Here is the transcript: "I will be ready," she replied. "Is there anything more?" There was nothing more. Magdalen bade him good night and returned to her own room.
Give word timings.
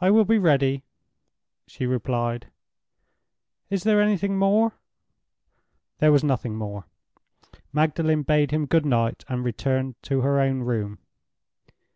"I 0.00 0.12
will 0.12 0.24
be 0.24 0.38
ready," 0.38 0.84
she 1.66 1.84
replied. 1.84 2.46
"Is 3.70 3.82
there 3.82 4.00
anything 4.00 4.38
more?" 4.38 4.74
There 5.98 6.12
was 6.12 6.22
nothing 6.22 6.54
more. 6.54 6.84
Magdalen 7.72 8.22
bade 8.22 8.52
him 8.52 8.66
good 8.66 8.86
night 8.86 9.24
and 9.28 9.42
returned 9.44 10.00
to 10.04 10.20
her 10.20 10.38
own 10.38 10.60
room. 10.60 11.00